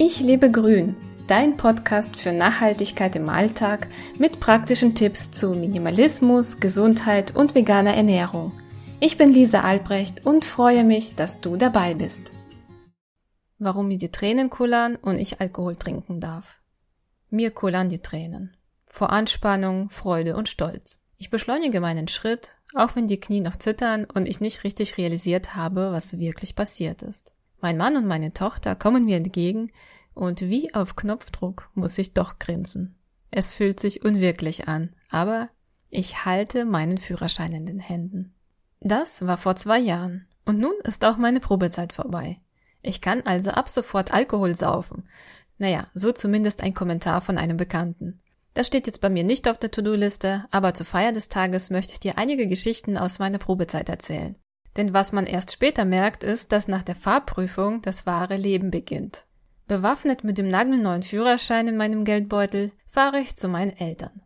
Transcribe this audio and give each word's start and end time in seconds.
Ich 0.00 0.20
lebe 0.20 0.48
grün, 0.48 0.94
dein 1.26 1.56
Podcast 1.56 2.14
für 2.14 2.30
Nachhaltigkeit 2.30 3.16
im 3.16 3.28
Alltag 3.28 3.88
mit 4.16 4.38
praktischen 4.38 4.94
Tipps 4.94 5.32
zu 5.32 5.50
Minimalismus, 5.54 6.60
Gesundheit 6.60 7.34
und 7.34 7.56
veganer 7.56 7.94
Ernährung. 7.94 8.52
Ich 9.00 9.18
bin 9.18 9.32
Lisa 9.32 9.62
Albrecht 9.62 10.24
und 10.24 10.44
freue 10.44 10.84
mich, 10.84 11.16
dass 11.16 11.40
du 11.40 11.56
dabei 11.56 11.94
bist. 11.94 12.32
Warum 13.58 13.88
mir 13.88 13.98
die 13.98 14.12
Tränen 14.12 14.50
kullern 14.50 14.94
und 14.94 15.18
ich 15.18 15.40
Alkohol 15.40 15.74
trinken 15.74 16.20
darf. 16.20 16.60
Mir 17.28 17.50
kullern 17.50 17.88
die 17.88 18.00
Tränen. 18.00 18.56
Vor 18.86 19.10
Anspannung, 19.10 19.90
Freude 19.90 20.36
und 20.36 20.48
Stolz. 20.48 21.00
Ich 21.16 21.28
beschleunige 21.28 21.80
meinen 21.80 22.06
Schritt, 22.06 22.52
auch 22.76 22.94
wenn 22.94 23.08
die 23.08 23.18
Knie 23.18 23.40
noch 23.40 23.56
zittern 23.56 24.04
und 24.04 24.26
ich 24.26 24.40
nicht 24.40 24.62
richtig 24.62 24.96
realisiert 24.96 25.56
habe, 25.56 25.90
was 25.90 26.20
wirklich 26.20 26.54
passiert 26.54 27.02
ist. 27.02 27.32
Mein 27.60 27.76
Mann 27.76 27.96
und 27.96 28.06
meine 28.06 28.32
Tochter 28.32 28.74
kommen 28.76 29.04
mir 29.04 29.16
entgegen 29.16 29.70
und 30.14 30.40
wie 30.42 30.74
auf 30.74 30.96
Knopfdruck 30.96 31.70
muss 31.74 31.98
ich 31.98 32.14
doch 32.14 32.38
grinsen. 32.38 32.96
Es 33.30 33.54
fühlt 33.54 33.80
sich 33.80 34.04
unwirklich 34.04 34.68
an, 34.68 34.94
aber 35.10 35.48
ich 35.90 36.24
halte 36.24 36.64
meinen 36.64 36.98
Führerschein 36.98 37.52
in 37.52 37.66
den 37.66 37.78
Händen. 37.80 38.34
Das 38.80 39.26
war 39.26 39.38
vor 39.38 39.56
zwei 39.56 39.78
Jahren 39.78 40.26
und 40.44 40.58
nun 40.58 40.74
ist 40.84 41.04
auch 41.04 41.16
meine 41.16 41.40
Probezeit 41.40 41.92
vorbei. 41.92 42.40
Ich 42.82 43.00
kann 43.00 43.22
also 43.22 43.50
ab 43.50 43.68
sofort 43.68 44.12
Alkohol 44.12 44.54
saufen. 44.54 45.08
Naja, 45.58 45.88
so 45.94 46.12
zumindest 46.12 46.62
ein 46.62 46.74
Kommentar 46.74 47.20
von 47.20 47.36
einem 47.36 47.56
Bekannten. 47.56 48.20
Das 48.54 48.66
steht 48.66 48.86
jetzt 48.86 49.00
bei 49.00 49.10
mir 49.10 49.24
nicht 49.24 49.48
auf 49.48 49.58
der 49.58 49.70
To-Do-Liste, 49.70 50.46
aber 50.50 50.74
zur 50.74 50.86
Feier 50.86 51.12
des 51.12 51.28
Tages 51.28 51.70
möchte 51.70 51.92
ich 51.94 52.00
dir 52.00 52.18
einige 52.18 52.48
Geschichten 52.48 52.96
aus 52.96 53.18
meiner 53.18 53.38
Probezeit 53.38 53.88
erzählen. 53.88 54.36
Denn 54.78 54.94
was 54.94 55.10
man 55.10 55.26
erst 55.26 55.52
später 55.52 55.84
merkt, 55.84 56.22
ist, 56.22 56.52
dass 56.52 56.68
nach 56.68 56.82
der 56.82 56.94
Fahrprüfung 56.94 57.82
das 57.82 58.06
wahre 58.06 58.36
Leben 58.36 58.70
beginnt. 58.70 59.24
Bewaffnet 59.66 60.22
mit 60.22 60.38
dem 60.38 60.48
nagelneuen 60.48 61.02
Führerschein 61.02 61.66
in 61.66 61.76
meinem 61.76 62.04
Geldbeutel 62.04 62.70
fahre 62.86 63.18
ich 63.18 63.36
zu 63.36 63.48
meinen 63.48 63.76
Eltern. 63.76 64.22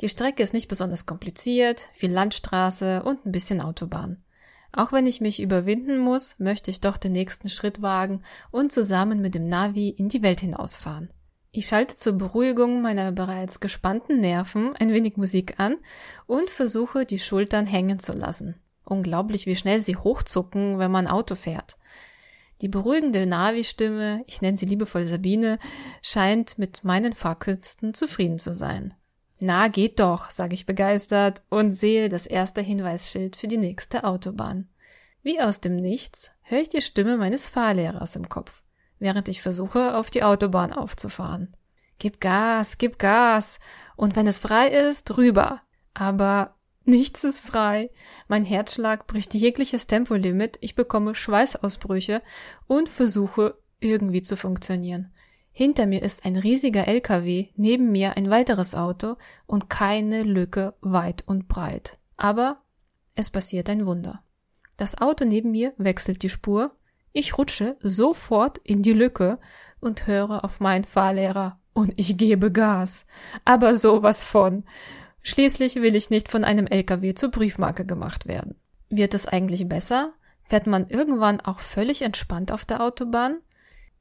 Die 0.00 0.08
Strecke 0.08 0.44
ist 0.44 0.54
nicht 0.54 0.68
besonders 0.68 1.06
kompliziert, 1.06 1.88
viel 1.92 2.12
Landstraße 2.12 3.02
und 3.02 3.26
ein 3.26 3.32
bisschen 3.32 3.60
Autobahn. 3.60 4.22
Auch 4.72 4.92
wenn 4.92 5.06
ich 5.06 5.20
mich 5.20 5.42
überwinden 5.42 5.98
muss, 5.98 6.38
möchte 6.38 6.70
ich 6.70 6.80
doch 6.80 6.98
den 6.98 7.12
nächsten 7.12 7.48
Schritt 7.48 7.82
wagen 7.82 8.22
und 8.52 8.70
zusammen 8.70 9.20
mit 9.20 9.34
dem 9.34 9.48
Navi 9.48 9.88
in 9.88 10.08
die 10.08 10.22
Welt 10.22 10.40
hinausfahren. 10.40 11.10
Ich 11.50 11.66
schalte 11.66 11.96
zur 11.96 12.12
Beruhigung 12.12 12.80
meiner 12.80 13.10
bereits 13.10 13.58
gespannten 13.58 14.20
Nerven 14.20 14.76
ein 14.76 14.92
wenig 14.92 15.16
Musik 15.16 15.58
an 15.58 15.78
und 16.26 16.48
versuche, 16.48 17.06
die 17.06 17.18
Schultern 17.18 17.66
hängen 17.66 17.98
zu 17.98 18.12
lassen. 18.12 18.54
Unglaublich, 18.86 19.46
wie 19.46 19.56
schnell 19.56 19.80
sie 19.80 19.96
hochzucken, 19.96 20.78
wenn 20.78 20.92
man 20.92 21.08
Auto 21.08 21.34
fährt. 21.34 21.76
Die 22.60 22.68
beruhigende 22.68 23.26
Navi-Stimme, 23.26 24.22
ich 24.26 24.40
nenne 24.40 24.56
sie 24.56 24.64
liebevoll 24.64 25.04
Sabine, 25.04 25.58
scheint 26.02 26.56
mit 26.56 26.84
meinen 26.84 27.12
Fahrkünsten 27.12 27.92
zufrieden 27.92 28.38
zu 28.38 28.54
sein. 28.54 28.94
Na, 29.40 29.68
geht 29.68 29.98
doch, 30.00 30.30
sage 30.30 30.54
ich 30.54 30.64
begeistert 30.64 31.42
und 31.50 31.72
sehe 31.72 32.08
das 32.08 32.26
erste 32.26 32.62
Hinweisschild 32.62 33.36
für 33.36 33.48
die 33.48 33.58
nächste 33.58 34.04
Autobahn. 34.04 34.68
Wie 35.22 35.40
aus 35.40 35.60
dem 35.60 35.76
Nichts 35.76 36.30
höre 36.42 36.60
ich 36.60 36.68
die 36.68 36.80
Stimme 36.80 37.18
meines 37.18 37.48
Fahrlehrers 37.48 38.14
im 38.14 38.28
Kopf, 38.28 38.62
während 39.00 39.28
ich 39.28 39.42
versuche, 39.42 39.96
auf 39.96 40.10
die 40.10 40.22
Autobahn 40.22 40.72
aufzufahren. 40.72 41.54
Gib 41.98 42.20
Gas, 42.20 42.78
gib 42.78 42.98
Gas, 42.98 43.58
und 43.96 44.16
wenn 44.16 44.26
es 44.26 44.38
frei 44.38 44.68
ist, 44.68 45.18
rüber. 45.18 45.60
Aber 45.92 46.55
Nichts 46.88 47.24
ist 47.24 47.40
frei. 47.40 47.90
Mein 48.28 48.44
Herzschlag 48.44 49.08
bricht 49.08 49.34
jegliches 49.34 49.88
Tempolimit, 49.88 50.56
ich 50.60 50.76
bekomme 50.76 51.16
Schweißausbrüche 51.16 52.22
und 52.68 52.88
versuche 52.88 53.58
irgendwie 53.80 54.22
zu 54.22 54.36
funktionieren. 54.36 55.12
Hinter 55.50 55.86
mir 55.86 56.02
ist 56.02 56.24
ein 56.24 56.36
riesiger 56.36 56.86
LKW, 56.86 57.48
neben 57.56 57.90
mir 57.90 58.16
ein 58.16 58.30
weiteres 58.30 58.76
Auto 58.76 59.16
und 59.46 59.68
keine 59.68 60.22
Lücke 60.22 60.74
weit 60.80 61.24
und 61.26 61.48
breit. 61.48 61.98
Aber 62.16 62.62
es 63.16 63.30
passiert 63.30 63.68
ein 63.68 63.84
Wunder. 63.84 64.22
Das 64.76 65.00
Auto 65.00 65.24
neben 65.24 65.50
mir 65.50 65.72
wechselt 65.78 66.22
die 66.22 66.28
Spur, 66.28 66.76
ich 67.12 67.36
rutsche 67.36 67.76
sofort 67.80 68.58
in 68.58 68.82
die 68.82 68.92
Lücke 68.92 69.40
und 69.80 70.06
höre 70.06 70.44
auf 70.44 70.60
meinen 70.60 70.84
Fahrlehrer 70.84 71.58
und 71.72 71.94
ich 71.96 72.16
gebe 72.16 72.52
Gas. 72.52 73.06
Aber 73.44 73.74
sowas 73.74 74.22
von. 74.22 74.62
Schließlich 75.26 75.74
will 75.74 75.96
ich 75.96 76.08
nicht 76.08 76.28
von 76.28 76.44
einem 76.44 76.68
LKW 76.68 77.12
zur 77.14 77.32
Briefmarke 77.32 77.84
gemacht 77.84 78.28
werden. 78.28 78.54
Wird 78.90 79.12
es 79.12 79.26
eigentlich 79.26 79.68
besser? 79.68 80.12
Fährt 80.44 80.68
man 80.68 80.88
irgendwann 80.88 81.40
auch 81.40 81.58
völlig 81.58 82.02
entspannt 82.02 82.52
auf 82.52 82.64
der 82.64 82.80
Autobahn? 82.80 83.38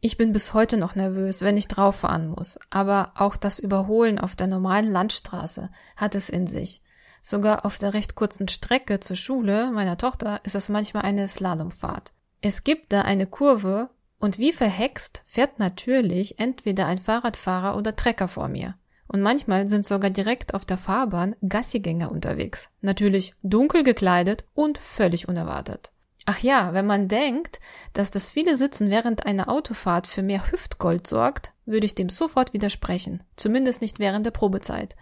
Ich 0.01 0.17
bin 0.17 0.33
bis 0.33 0.53
heute 0.53 0.77
noch 0.77 0.93
nervös, 0.93 1.41
wenn 1.41 1.57
ich 1.57 1.67
drauf 1.67 1.95
fahren 1.95 2.27
muss, 2.27 2.59
aber 2.69 3.13
auch 3.15 3.37
das 3.37 3.57
Überholen 3.57 4.19
auf 4.19 4.35
der 4.35 4.45
normalen 4.45 4.87
Landstraße 4.87 5.71
hat 5.97 6.13
es 6.13 6.29
in 6.29 6.45
sich. 6.45 6.83
Sogar 7.23 7.65
auf 7.65 7.79
der 7.79 7.95
recht 7.95 8.13
kurzen 8.13 8.47
Strecke 8.47 8.99
zur 8.99 9.15
Schule 9.15 9.71
meiner 9.71 9.97
Tochter 9.97 10.41
ist 10.43 10.53
es 10.53 10.69
manchmal 10.69 11.05
eine 11.05 11.27
Slalomfahrt. 11.27 12.13
Es 12.41 12.63
gibt 12.63 12.93
da 12.93 13.01
eine 13.01 13.25
Kurve 13.25 13.89
und 14.19 14.37
wie 14.37 14.53
verhext 14.53 15.23
fährt 15.25 15.57
natürlich 15.57 16.37
entweder 16.37 16.85
ein 16.85 16.99
Fahrradfahrer 16.99 17.75
oder 17.75 17.95
Trecker 17.95 18.27
vor 18.27 18.47
mir. 18.47 18.75
Und 19.15 19.21
manchmal 19.21 19.65
sind 19.69 19.85
sogar 19.85 20.09
direkt 20.09 20.53
auf 20.53 20.65
der 20.65 20.77
Fahrbahn 20.77 21.37
Gassigänger 21.47 22.11
unterwegs. 22.11 22.67
Natürlich 22.81 23.33
dunkel 23.43 23.83
gekleidet 23.83 24.43
und 24.53 24.77
völlig 24.77 25.29
unerwartet. 25.29 25.93
Ach 26.25 26.39
ja, 26.39 26.73
wenn 26.73 26.85
man 26.85 27.07
denkt, 27.07 27.61
dass 27.93 28.11
das 28.11 28.33
viele 28.33 28.57
Sitzen 28.57 28.89
während 28.89 29.25
einer 29.25 29.47
Autofahrt 29.47 30.07
für 30.07 30.21
mehr 30.21 30.51
Hüftgold 30.51 31.07
sorgt, 31.07 31.53
würde 31.65 31.85
ich 31.85 31.95
dem 31.95 32.09
sofort 32.09 32.51
widersprechen. 32.51 33.23
Zumindest 33.37 33.81
nicht 33.81 33.99
während 33.99 34.25
der 34.25 34.31
Probezeit. 34.31 34.97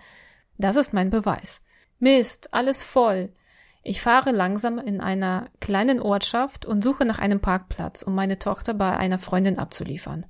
Das 0.60 0.76
ist 0.76 0.94
mein 0.94 1.10
Beweis. 1.10 1.62
Mist, 1.98 2.54
alles 2.54 2.84
voll. 2.84 3.34
Ich 3.82 4.00
fahre 4.00 4.30
langsam 4.30 4.78
in 4.78 5.02
einer 5.02 5.48
kleinen 5.60 6.00
Ortschaft 6.00 6.68
und 6.68 6.84
suche 6.84 7.04
nach 7.04 7.18
einem 7.18 7.40
Parkplatz, 7.40 8.04
um 8.04 8.14
meine 8.14 8.38
Tochter 8.38 8.76
bei 8.76 8.96
einer 8.96 9.18
Freundin 9.18 9.58
abzuliefern. 9.58 10.28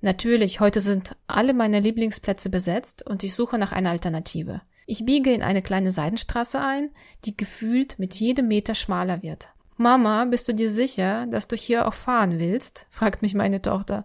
Natürlich, 0.00 0.60
heute 0.60 0.80
sind 0.80 1.16
alle 1.26 1.52
meine 1.52 1.80
Lieblingsplätze 1.80 2.48
besetzt 2.48 3.06
und 3.06 3.22
ich 3.22 3.34
suche 3.34 3.58
nach 3.58 3.72
einer 3.72 3.90
Alternative. 3.90 4.62
Ich 4.86 5.04
biege 5.04 5.32
in 5.32 5.42
eine 5.42 5.62
kleine 5.62 5.92
Seidenstraße 5.92 6.58
ein, 6.58 6.90
die 7.24 7.36
gefühlt 7.36 7.98
mit 7.98 8.14
jedem 8.14 8.48
Meter 8.48 8.74
schmaler 8.74 9.22
wird. 9.22 9.48
Mama, 9.76 10.24
bist 10.24 10.48
du 10.48 10.54
dir 10.54 10.70
sicher, 10.70 11.26
dass 11.26 11.48
du 11.48 11.56
hier 11.56 11.86
auch 11.86 11.94
fahren 11.94 12.38
willst? 12.38 12.86
fragt 12.90 13.22
mich 13.22 13.34
meine 13.34 13.62
Tochter. 13.62 14.04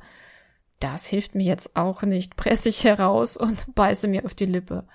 Das 0.79 1.05
hilft 1.05 1.34
mir 1.34 1.45
jetzt 1.45 1.75
auch 1.75 2.03
nicht, 2.03 2.35
presse 2.35 2.69
ich 2.69 2.84
heraus 2.84 3.38
und 3.38 3.66
beiße 3.75 4.07
mir 4.07 4.25
auf 4.25 4.35
die 4.35 4.45
Lippe. 4.45 4.85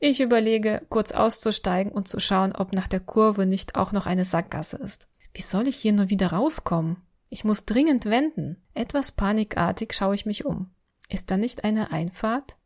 Ich 0.00 0.20
überlege, 0.20 0.82
kurz 0.88 1.12
auszusteigen 1.12 1.92
und 1.92 2.08
zu 2.08 2.18
schauen, 2.18 2.52
ob 2.52 2.72
nach 2.72 2.88
der 2.88 3.00
Kurve 3.00 3.46
nicht 3.46 3.76
auch 3.76 3.92
noch 3.92 4.06
eine 4.06 4.24
Sackgasse 4.24 4.78
ist. 4.78 5.08
Wie 5.34 5.42
soll 5.42 5.68
ich 5.68 5.76
hier 5.76 5.92
nur 5.92 6.10
wieder 6.10 6.32
rauskommen? 6.32 6.96
Ich 7.32 7.44
muss 7.44 7.64
dringend 7.64 8.04
wenden. 8.04 8.62
Etwas 8.74 9.10
panikartig 9.10 9.94
schaue 9.94 10.14
ich 10.14 10.26
mich 10.26 10.44
um. 10.44 10.68
Ist 11.08 11.30
da 11.30 11.38
nicht 11.38 11.64
eine 11.64 11.90
Einfahrt? 11.90 12.58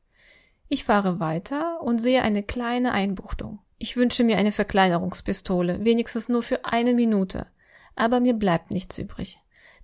Ich 0.66 0.82
fahre 0.82 1.21
weiter 1.21 1.81
und 1.82 2.00
sehe 2.00 2.22
eine 2.22 2.43
kleine 2.43 2.91
Einbuchtung. 2.91 3.60
Ich 3.78 3.97
wünsche 3.97 4.25
mir 4.25 4.38
eine 4.38 4.50
Verkleinerungspistole, 4.50 5.84
wenigstens 5.84 6.28
nur 6.28 6.43
für 6.43 6.65
eine 6.65 6.94
Minute. 6.94 7.47
Aber 7.94 8.19
mir 8.19 8.34
bleibt 8.34 8.72
nichts 8.72 8.99
übrig. 8.99 9.38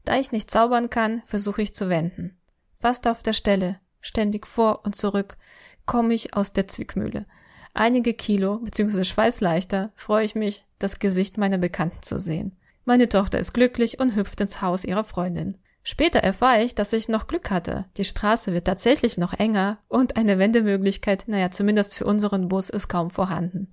Da 0.04 0.18
ich 0.18 0.32
nicht 0.32 0.50
zaubern 0.50 0.90
kann, 0.90 1.22
versuche 1.26 1.62
ich 1.62 1.76
zu 1.76 1.88
wenden. 1.88 2.36
Fast 2.74 3.06
auf 3.06 3.22
der 3.22 3.34
Stelle, 3.34 3.78
ständig 4.00 4.48
vor 4.48 4.84
und 4.84 4.96
zurück, 4.96 5.36
komme 5.86 6.12
ich 6.12 6.34
aus 6.34 6.54
der 6.54 6.66
Zwickmühle. 6.66 7.26
Einige 7.72 8.14
Kilo 8.14 8.58
bzw. 8.58 9.04
Schweißleichter 9.04 9.92
freue 9.94 10.24
ich 10.24 10.34
mich, 10.34 10.66
das 10.80 10.98
Gesicht 10.98 11.38
meiner 11.38 11.58
Bekannten 11.58 12.02
zu 12.02 12.18
sehen. 12.18 12.56
Meine 12.84 13.08
Tochter 13.08 13.38
ist 13.38 13.52
glücklich 13.52 14.00
und 14.00 14.16
hüpft 14.16 14.40
ins 14.40 14.60
Haus 14.60 14.84
ihrer 14.84 15.04
Freundin. 15.04 15.58
Später 15.84 16.20
erfahre 16.20 16.62
ich, 16.62 16.74
dass 16.74 16.92
ich 16.92 17.08
noch 17.08 17.26
Glück 17.26 17.50
hatte. 17.50 17.86
Die 17.96 18.04
Straße 18.04 18.52
wird 18.52 18.66
tatsächlich 18.66 19.18
noch 19.18 19.34
enger 19.34 19.78
und 19.88 20.16
eine 20.16 20.38
Wendemöglichkeit, 20.38 21.24
naja, 21.26 21.50
zumindest 21.50 21.94
für 21.94 22.04
unseren 22.04 22.48
Bus, 22.48 22.70
ist 22.70 22.88
kaum 22.88 23.10
vorhanden. 23.10 23.70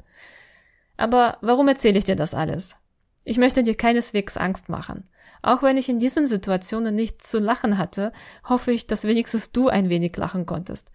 Aber 0.97 1.37
warum 1.41 1.67
erzähle 1.67 1.97
ich 1.97 2.03
dir 2.03 2.15
das 2.15 2.33
alles? 2.33 2.77
Ich 3.23 3.37
möchte 3.37 3.63
dir 3.63 3.75
keineswegs 3.75 4.37
Angst 4.37 4.69
machen. 4.69 5.07
Auch 5.41 5.63
wenn 5.63 5.77
ich 5.77 5.87
in 5.87 5.99
diesen 5.99 6.27
Situationen 6.27 6.95
nichts 6.95 7.29
zu 7.29 7.39
lachen 7.39 7.77
hatte, 7.77 8.11
hoffe 8.43 8.71
ich, 8.71 8.87
dass 8.87 9.05
wenigstens 9.05 9.51
du 9.51 9.69
ein 9.69 9.89
wenig 9.89 10.17
lachen 10.17 10.45
konntest. 10.45 10.91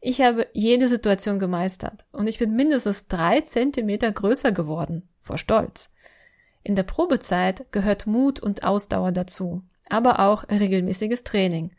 Ich 0.00 0.20
habe 0.20 0.48
jede 0.52 0.88
Situation 0.88 1.38
gemeistert 1.38 2.04
und 2.10 2.26
ich 2.26 2.38
bin 2.38 2.54
mindestens 2.56 3.06
drei 3.06 3.40
Zentimeter 3.42 4.10
größer 4.10 4.52
geworden, 4.52 5.08
vor 5.18 5.38
Stolz. 5.38 5.90
In 6.64 6.74
der 6.74 6.82
Probezeit 6.82 7.70
gehört 7.72 8.06
Mut 8.06 8.40
und 8.40 8.64
Ausdauer 8.64 9.12
dazu, 9.12 9.62
aber 9.90 10.20
auch 10.20 10.48
regelmäßiges 10.48 11.22
Training. 11.22 11.72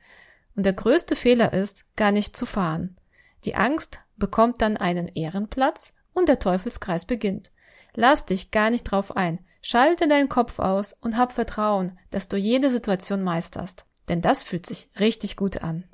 Und 0.55 0.63
der 0.65 0.73
größte 0.73 1.15
Fehler 1.15 1.53
ist, 1.53 1.85
gar 1.95 2.11
nicht 2.11 2.37
zu 2.37 2.45
fahren. 2.45 2.95
Die 3.43 3.55
Angst 3.55 3.99
bekommt 4.15 4.61
dann 4.61 4.77
einen 4.77 5.07
Ehrenplatz 5.09 5.93
und 6.13 6.29
der 6.29 6.37
Teufelskreis 6.39 7.05
beginnt. 7.05 7.51
Lass 7.95 8.25
dich 8.25 8.51
gar 8.51 8.69
nicht 8.69 8.83
drauf 8.83 9.17
ein. 9.17 9.39
Schalte 9.61 10.07
deinen 10.07 10.29
Kopf 10.29 10.59
aus 10.59 10.93
und 10.93 11.17
hab 11.17 11.33
Vertrauen, 11.33 11.97
dass 12.11 12.29
du 12.29 12.37
jede 12.37 12.69
Situation 12.69 13.23
meisterst. 13.23 13.85
Denn 14.07 14.21
das 14.21 14.43
fühlt 14.43 14.67
sich 14.67 14.87
richtig 14.99 15.35
gut 15.35 15.63
an. 15.63 15.85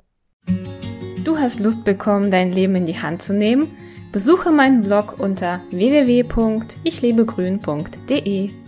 Du 1.24 1.38
hast 1.38 1.60
Lust 1.60 1.84
bekommen, 1.84 2.30
dein 2.30 2.52
Leben 2.52 2.76
in 2.76 2.84
die 2.84 3.00
Hand 3.00 3.22
zu 3.22 3.32
nehmen? 3.32 3.74
Besuche 4.12 4.52
meinen 4.52 4.82
Blog 4.82 5.18
unter 5.18 5.62
www.ichlebegrün.de. 5.70 8.61